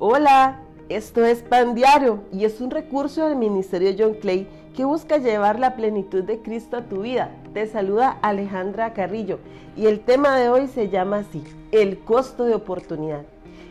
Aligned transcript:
Hola, 0.00 0.60
esto 0.88 1.24
es 1.24 1.42
Pan 1.42 1.74
Diario 1.74 2.20
y 2.32 2.44
es 2.44 2.60
un 2.60 2.70
recurso 2.70 3.26
del 3.26 3.36
Ministerio 3.36 3.96
John 3.98 4.14
Clay 4.20 4.46
que 4.76 4.84
busca 4.84 5.18
llevar 5.18 5.58
la 5.58 5.74
plenitud 5.74 6.22
de 6.22 6.38
Cristo 6.38 6.76
a 6.76 6.84
tu 6.84 7.02
vida. 7.02 7.32
Te 7.52 7.66
saluda 7.66 8.16
Alejandra 8.22 8.94
Carrillo 8.94 9.40
y 9.76 9.86
el 9.86 9.98
tema 9.98 10.38
de 10.38 10.50
hoy 10.50 10.68
se 10.68 10.88
llama 10.88 11.18
así, 11.18 11.42
el 11.72 11.98
costo 11.98 12.44
de 12.44 12.54
oportunidad. 12.54 13.22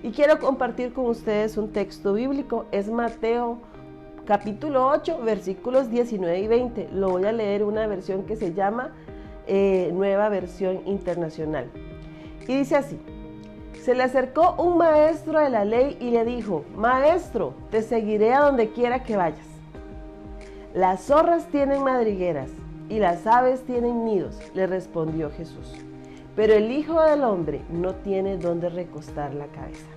Y 0.03 0.11
quiero 0.11 0.37
compartir 0.39 0.91
con 0.91 1.05
ustedes 1.05 1.55
un 1.55 1.71
texto 1.71 2.11
bíblico, 2.11 2.65
es 2.73 2.89
Mateo 2.89 3.59
capítulo 4.25 4.85
8, 4.89 5.21
versículos 5.23 5.89
19 5.89 6.41
y 6.41 6.47
20. 6.49 6.89
Lo 6.91 7.11
voy 7.11 7.23
a 7.23 7.31
leer 7.31 7.63
una 7.63 7.87
versión 7.87 8.23
que 8.23 8.35
se 8.35 8.53
llama 8.53 8.91
eh, 9.47 9.91
Nueva 9.93 10.27
Versión 10.27 10.81
Internacional. 10.87 11.71
Y 12.49 12.57
dice 12.57 12.75
así, 12.75 12.99
se 13.83 13.95
le 13.95 14.03
acercó 14.03 14.55
un 14.57 14.77
maestro 14.77 15.39
de 15.39 15.49
la 15.49 15.65
ley 15.65 15.97
y 15.99 16.11
le 16.11 16.25
dijo, 16.25 16.65
Maestro, 16.75 17.53
te 17.71 17.81
seguiré 17.81 18.33
a 18.33 18.41
donde 18.41 18.71
quiera 18.71 19.03
que 19.03 19.17
vayas. 19.17 19.47
Las 20.73 21.05
zorras 21.05 21.47
tienen 21.47 21.83
madrigueras 21.83 22.49
y 22.89 22.99
las 22.99 23.25
aves 23.25 23.63
tienen 23.63 24.05
nidos, 24.05 24.39
le 24.53 24.67
respondió 24.67 25.31
Jesús. 25.31 25.73
Pero 26.35 26.53
el 26.53 26.71
Hijo 26.71 27.01
del 27.01 27.23
Hombre 27.23 27.61
no 27.69 27.95
tiene 27.95 28.37
donde 28.37 28.69
recostar 28.69 29.33
la 29.33 29.47
cabeza. 29.47 29.87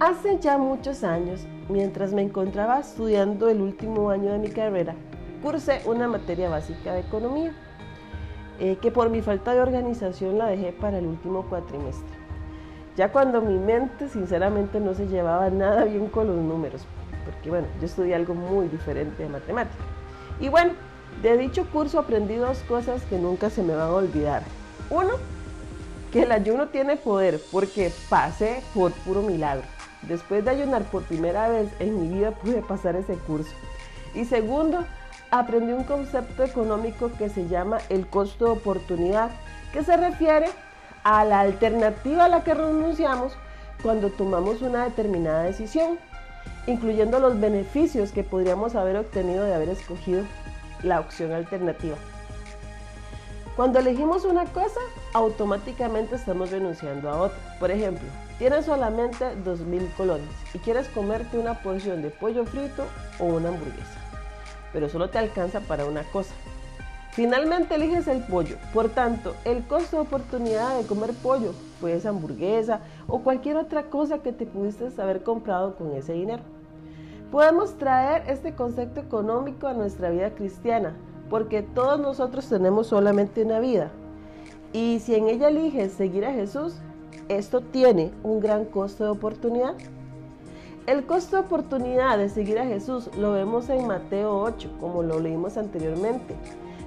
Hace 0.00 0.38
ya 0.40 0.58
muchos 0.58 1.04
años, 1.04 1.46
mientras 1.68 2.12
me 2.12 2.22
encontraba 2.22 2.80
estudiando 2.80 3.48
el 3.48 3.60
último 3.60 4.10
año 4.10 4.32
de 4.32 4.38
mi 4.40 4.48
carrera, 4.48 4.96
cursé 5.42 5.80
una 5.86 6.08
materia 6.08 6.50
básica 6.50 6.92
de 6.92 7.00
economía, 7.00 7.54
eh, 8.62 8.78
que 8.80 8.92
por 8.92 9.10
mi 9.10 9.22
falta 9.22 9.54
de 9.54 9.60
organización 9.60 10.38
la 10.38 10.46
dejé 10.46 10.70
para 10.70 10.98
el 10.98 11.06
último 11.06 11.44
cuatrimestre. 11.48 12.14
Ya 12.96 13.10
cuando 13.10 13.42
mi 13.42 13.58
mente 13.58 14.08
sinceramente 14.08 14.78
no 14.78 14.94
se 14.94 15.08
llevaba 15.08 15.50
nada 15.50 15.82
bien 15.82 16.06
con 16.06 16.28
los 16.28 16.36
números, 16.36 16.86
porque 17.24 17.50
bueno, 17.50 17.66
yo 17.80 17.86
estudié 17.86 18.14
algo 18.14 18.34
muy 18.34 18.68
diferente 18.68 19.24
de 19.24 19.28
matemática. 19.30 19.82
Y 20.38 20.48
bueno, 20.48 20.74
de 21.22 21.36
dicho 21.38 21.66
curso 21.72 21.98
aprendí 21.98 22.36
dos 22.36 22.60
cosas 22.68 23.02
que 23.06 23.18
nunca 23.18 23.50
se 23.50 23.64
me 23.64 23.74
van 23.74 23.88
a 23.88 23.94
olvidar. 23.94 24.44
Uno, 24.90 25.14
que 26.12 26.22
el 26.22 26.30
ayuno 26.30 26.68
tiene 26.68 26.96
poder 26.96 27.40
porque 27.50 27.90
pasé 28.08 28.62
por 28.74 28.92
puro 28.92 29.22
milagro. 29.22 29.66
Después 30.02 30.44
de 30.44 30.52
ayunar 30.52 30.84
por 30.84 31.02
primera 31.02 31.48
vez 31.48 31.68
en 31.80 32.00
mi 32.00 32.16
vida 32.16 32.30
pude 32.30 32.62
pasar 32.62 32.94
ese 32.94 33.14
curso. 33.14 33.50
Y 34.14 34.24
segundo, 34.24 34.84
aprendí 35.32 35.72
un 35.72 35.84
concepto 35.84 36.44
económico 36.44 37.10
que 37.18 37.28
se 37.28 37.48
llama 37.48 37.78
el 37.88 38.06
costo 38.06 38.44
de 38.44 38.50
oportunidad, 38.52 39.30
que 39.72 39.82
se 39.82 39.96
refiere 39.96 40.46
a 41.02 41.24
la 41.24 41.40
alternativa 41.40 42.26
a 42.26 42.28
la 42.28 42.44
que 42.44 42.54
renunciamos 42.54 43.32
cuando 43.82 44.10
tomamos 44.10 44.62
una 44.62 44.84
determinada 44.84 45.42
decisión, 45.42 45.98
incluyendo 46.66 47.18
los 47.18 47.40
beneficios 47.40 48.12
que 48.12 48.22
podríamos 48.22 48.76
haber 48.76 48.96
obtenido 48.96 49.44
de 49.44 49.54
haber 49.54 49.70
escogido 49.70 50.22
la 50.82 51.00
opción 51.00 51.32
alternativa. 51.32 51.96
Cuando 53.56 53.78
elegimos 53.78 54.24
una 54.24 54.44
cosa, 54.44 54.80
automáticamente 55.14 56.16
estamos 56.16 56.50
renunciando 56.50 57.10
a 57.10 57.16
otra. 57.16 57.38
Por 57.58 57.70
ejemplo, 57.70 58.06
tienes 58.38 58.66
solamente 58.66 59.24
2.000 59.44 59.94
colones 59.94 60.28
y 60.52 60.58
quieres 60.58 60.88
comerte 60.88 61.38
una 61.38 61.62
porción 61.62 62.02
de 62.02 62.10
pollo 62.10 62.44
frito 62.44 62.86
o 63.18 63.24
una 63.24 63.48
hamburguesa, 63.48 63.98
pero 64.72 64.88
solo 64.88 65.10
te 65.10 65.18
alcanza 65.18 65.60
para 65.60 65.84
una 65.84 66.02
cosa. 66.04 66.34
Finalmente 67.12 67.74
eliges 67.74 68.08
el 68.08 68.24
pollo, 68.24 68.56
por 68.72 68.88
tanto, 68.88 69.34
el 69.44 69.62
costo 69.64 69.96
de 69.96 70.02
oportunidad 70.02 70.78
de 70.78 70.86
comer 70.86 71.12
pollo 71.22 71.52
fue 71.78 71.92
esa 71.92 72.08
hamburguesa 72.08 72.80
o 73.06 73.20
cualquier 73.20 73.56
otra 73.56 73.90
cosa 73.90 74.20
que 74.20 74.32
te 74.32 74.46
pudiste 74.46 74.88
haber 75.00 75.22
comprado 75.22 75.76
con 75.76 75.92
ese 75.92 76.14
dinero. 76.14 76.42
Podemos 77.30 77.76
traer 77.76 78.24
este 78.28 78.54
concepto 78.54 79.00
económico 79.00 79.66
a 79.66 79.74
nuestra 79.74 80.08
vida 80.08 80.34
cristiana, 80.34 80.94
porque 81.28 81.62
todos 81.62 82.00
nosotros 82.00 82.48
tenemos 82.48 82.86
solamente 82.86 83.42
una 83.42 83.60
vida. 83.60 83.90
Y 84.72 85.00
si 85.00 85.14
en 85.14 85.28
ella 85.28 85.48
eliges 85.48 85.92
seguir 85.92 86.24
a 86.24 86.32
Jesús, 86.32 86.76
esto 87.28 87.60
tiene 87.60 88.10
un 88.22 88.40
gran 88.40 88.64
costo 88.64 89.04
de 89.04 89.10
oportunidad. 89.10 89.74
El 90.84 91.06
costo 91.06 91.36
de 91.36 91.42
oportunidad 91.42 92.18
de 92.18 92.28
seguir 92.28 92.58
a 92.58 92.66
Jesús 92.66 93.08
lo 93.16 93.30
vemos 93.30 93.68
en 93.68 93.86
Mateo 93.86 94.40
8, 94.40 94.78
como 94.80 95.04
lo 95.04 95.20
leímos 95.20 95.56
anteriormente, 95.56 96.34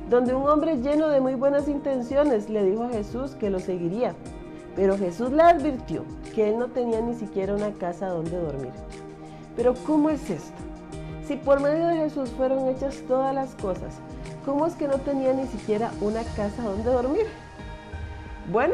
donde 0.10 0.36
un 0.36 0.50
hombre 0.50 0.82
lleno 0.82 1.08
de 1.08 1.22
muy 1.22 1.36
buenas 1.36 1.70
intenciones 1.70 2.50
le 2.50 2.66
dijo 2.66 2.84
a 2.84 2.90
Jesús 2.90 3.36
que 3.36 3.50
lo 3.50 3.60
seguiría, 3.60 4.14
pero 4.76 4.98
Jesús 4.98 5.32
le 5.32 5.44
advirtió 5.44 6.04
que 6.36 6.50
él 6.50 6.60
no 6.60 6.68
tenía 6.68 7.00
ni 7.00 7.16
siquiera 7.16 7.56
una 7.56 7.72
casa 7.72 8.10
donde 8.10 8.36
dormir. 8.36 8.74
Pero 9.56 9.74
¿cómo 9.88 10.10
es 10.10 10.30
esto? 10.30 10.62
Si 11.26 11.38
por 11.38 11.62
medio 11.62 11.88
de 11.88 11.96
Jesús 11.96 12.30
fueron 12.32 12.68
hechas 12.68 13.02
todas 13.08 13.34
las 13.34 13.56
cosas, 13.56 13.96
¿cómo 14.46 14.66
es 14.66 14.76
que 14.76 14.90
no 14.90 14.98
tenía 14.98 15.32
ni 15.32 15.48
siquiera 15.48 15.92
una 16.02 16.24
casa 16.36 16.64
donde 16.64 16.92
dormir? 16.92 17.28
Bueno, 18.52 18.74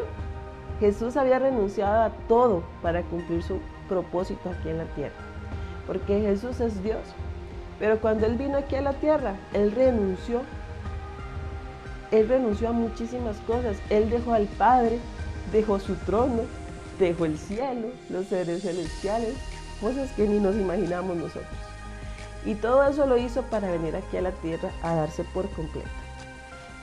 Jesús 0.80 1.16
había 1.16 1.38
renunciado 1.38 2.02
a 2.02 2.10
todo 2.28 2.64
para 2.82 3.04
cumplir 3.04 3.44
su 3.44 3.60
propósito 3.92 4.50
aquí 4.50 4.70
en 4.70 4.78
la 4.78 4.86
tierra, 4.96 5.14
porque 5.86 6.22
Jesús 6.22 6.62
es 6.62 6.82
Dios. 6.82 7.04
Pero 7.78 8.00
cuando 8.00 8.26
Él 8.26 8.38
vino 8.38 8.58
aquí 8.58 8.76
a 8.78 8.82
la 8.82 8.94
tierra, 8.94 9.36
Él 9.52 9.74
renunció. 9.74 10.44
Él 12.12 12.30
renunció 12.30 12.70
a 12.70 12.72
muchísimas 12.72 13.36
cosas. 13.48 13.76
Él 13.90 14.10
dejó 14.10 14.34
al 14.34 14.46
Padre, 14.46 15.00
dejó 15.52 15.78
su 15.80 15.96
trono, 15.96 16.44
dejó 17.00 17.26
el 17.26 17.38
cielo, 17.38 17.90
los 18.10 18.28
seres 18.28 18.62
celestiales, 18.62 19.36
cosas 19.82 20.10
que 20.14 20.26
ni 20.26 20.40
nos 20.40 20.56
imaginamos 20.56 21.18
nosotros. 21.18 21.60
Y 22.46 22.56
todo 22.56 22.84
eso 22.88 23.06
lo 23.06 23.18
hizo 23.18 23.42
para 23.44 23.70
venir 23.70 23.96
aquí 23.96 24.16
a 24.16 24.22
la 24.22 24.32
tierra 24.32 24.72
a 24.84 24.96
darse 24.96 25.26
por 25.34 25.50
completo. 25.50 25.90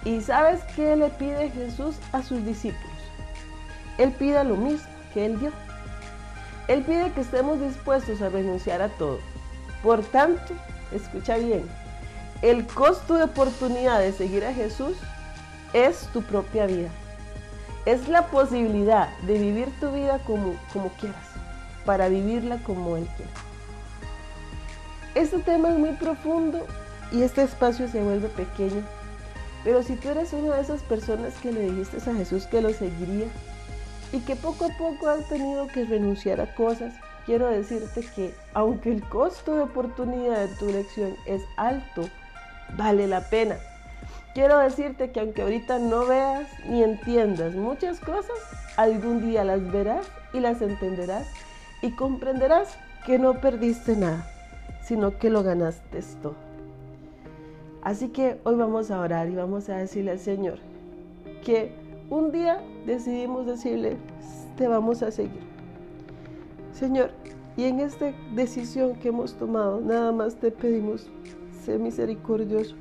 ¿Y 0.04 0.20
sabes 0.20 0.60
qué 0.76 0.94
le 0.94 1.08
pide 1.08 1.50
Jesús 1.50 1.96
a 2.12 2.22
sus 2.22 2.44
discípulos? 2.44 2.98
Él 3.96 4.12
pide 4.12 4.44
lo 4.44 4.56
mismo 4.56 4.86
que 5.14 5.26
Él 5.26 5.38
dio. 5.38 5.52
Él 6.68 6.82
pide 6.82 7.10
que 7.12 7.22
estemos 7.22 7.60
dispuestos 7.60 8.20
a 8.20 8.28
renunciar 8.28 8.82
a 8.82 8.90
todo. 8.90 9.18
Por 9.82 10.02
tanto, 10.04 10.54
escucha 10.92 11.38
bien, 11.38 11.64
el 12.42 12.66
costo 12.66 13.14
de 13.14 13.24
oportunidad 13.24 14.00
de 14.00 14.12
seguir 14.12 14.44
a 14.44 14.52
Jesús 14.52 14.96
es 15.72 16.08
tu 16.12 16.22
propia 16.22 16.66
vida. 16.66 16.90
Es 17.86 18.08
la 18.08 18.26
posibilidad 18.26 19.08
de 19.20 19.38
vivir 19.38 19.68
tu 19.80 19.90
vida 19.90 20.18
como, 20.26 20.54
como 20.72 20.90
quieras, 20.90 21.26
para 21.86 22.08
vivirla 22.08 22.58
como 22.58 22.96
Él 22.96 23.08
quiere. 23.16 23.32
Este 25.14 25.38
tema 25.38 25.70
es 25.70 25.78
muy 25.78 25.92
profundo 25.92 26.66
y 27.10 27.22
este 27.22 27.42
espacio 27.42 27.88
se 27.88 28.02
vuelve 28.02 28.28
pequeño. 28.28 28.82
Pero 29.64 29.82
si 29.82 29.96
tú 29.96 30.10
eres 30.10 30.32
una 30.34 30.56
de 30.56 30.62
esas 30.62 30.82
personas 30.82 31.34
que 31.42 31.50
le 31.50 31.70
dijiste 31.70 31.98
a 32.10 32.14
Jesús 32.14 32.46
que 32.46 32.60
lo 32.60 32.70
seguiría 32.70 33.26
y 34.12 34.20
que 34.20 34.36
poco 34.36 34.66
a 34.66 34.76
poco 34.78 35.08
has 35.08 35.28
tenido 35.28 35.66
que 35.68 35.84
renunciar 35.84 36.40
a 36.40 36.54
cosas, 36.54 36.94
quiero 37.26 37.48
decirte 37.48 38.02
que 38.14 38.34
aunque 38.54 38.90
el 38.90 39.02
costo 39.08 39.54
de 39.54 39.62
oportunidad 39.62 40.46
de 40.46 40.54
tu 40.56 40.68
elección 40.68 41.14
es 41.26 41.42
alto, 41.56 42.08
vale 42.76 43.06
la 43.06 43.28
pena. 43.28 43.56
Quiero 44.34 44.58
decirte 44.58 45.10
que 45.10 45.20
aunque 45.20 45.42
ahorita 45.42 45.78
no 45.78 46.06
veas 46.06 46.48
ni 46.66 46.82
entiendas 46.82 47.54
muchas 47.54 48.00
cosas, 48.00 48.38
algún 48.76 49.20
día 49.20 49.44
las 49.44 49.70
verás 49.72 50.06
y 50.32 50.40
las 50.40 50.62
entenderás 50.62 51.26
y 51.82 51.90
comprenderás 51.92 52.76
que 53.04 53.18
no 53.18 53.40
perdiste 53.40 53.96
nada 53.96 54.26
sino 54.88 55.18
que 55.18 55.28
lo 55.28 55.42
ganaste 55.42 56.00
todo. 56.22 56.34
Así 57.82 58.08
que 58.08 58.38
hoy 58.44 58.54
vamos 58.54 58.90
a 58.90 59.00
orar 59.00 59.28
y 59.28 59.34
vamos 59.34 59.68
a 59.68 59.76
decirle 59.76 60.12
al 60.12 60.18
Señor 60.18 60.58
que 61.44 61.72
un 62.10 62.32
día 62.32 62.62
decidimos 62.86 63.46
decirle, 63.46 63.96
te 64.56 64.68
vamos 64.68 65.02
a 65.02 65.10
seguir. 65.10 65.40
Señor, 66.72 67.10
y 67.56 67.64
en 67.64 67.80
esta 67.80 68.12
decisión 68.34 68.94
que 68.96 69.08
hemos 69.08 69.34
tomado, 69.34 69.80
nada 69.80 70.12
más 70.12 70.36
te 70.36 70.50
pedimos, 70.50 71.10
sé 71.64 71.78
misericordioso. 71.78 72.76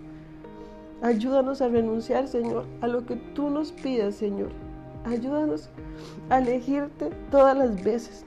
Ayúdanos 1.01 1.61
a 1.61 1.67
renunciar, 1.67 2.27
Señor, 2.27 2.65
a 2.81 2.87
lo 2.87 3.05
que 3.05 3.15
tú 3.15 3.49
nos 3.49 3.71
pidas, 3.71 4.15
Señor. 4.15 4.49
Ayúdanos 5.05 5.69
a 6.29 6.39
elegirte 6.39 7.09
todas 7.31 7.57
las 7.57 7.83
veces 7.83 8.25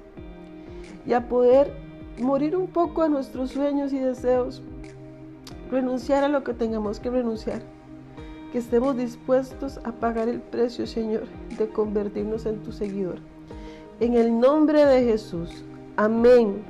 y 1.06 1.12
a 1.12 1.28
poder 1.28 1.72
morir 2.20 2.56
un 2.56 2.66
poco 2.66 3.02
a 3.02 3.08
nuestros 3.08 3.50
sueños 3.50 3.92
y 3.92 3.98
deseos, 3.98 4.62
renunciar 5.70 6.24
a 6.24 6.28
lo 6.28 6.44
que 6.44 6.54
tengamos 6.54 7.00
que 7.00 7.10
renunciar, 7.10 7.62
que 8.52 8.58
estemos 8.58 8.96
dispuestos 8.96 9.78
a 9.84 9.92
pagar 9.92 10.28
el 10.28 10.40
precio, 10.40 10.86
Señor, 10.86 11.24
de 11.56 11.68
convertirnos 11.68 12.46
en 12.46 12.58
tu 12.62 12.72
seguidor. 12.72 13.18
En 14.00 14.14
el 14.14 14.38
nombre 14.38 14.84
de 14.84 15.04
Jesús, 15.04 15.64
amén 15.96 16.62